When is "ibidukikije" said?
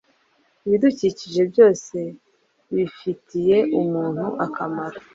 0.65-1.41